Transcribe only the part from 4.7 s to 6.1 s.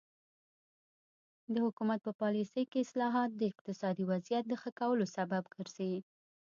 کولو سبب ګرځي.